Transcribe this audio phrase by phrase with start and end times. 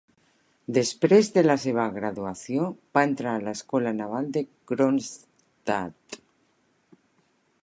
[0.77, 6.23] Després de la seva graduació, va entrar a l'escola naval de Kronstadt.